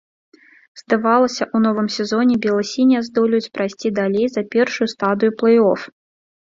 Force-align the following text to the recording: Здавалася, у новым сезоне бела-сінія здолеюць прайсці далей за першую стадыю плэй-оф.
Здавалася, 0.81 1.47
у 1.57 1.61
новым 1.65 1.89
сезоне 1.97 2.39
бела-сінія 2.47 3.03
здолеюць 3.11 3.51
прайсці 3.61 3.95
далей 4.03 4.27
за 4.39 4.47
першую 4.59 4.87
стадыю 4.97 5.31
плэй-оф. 5.41 5.81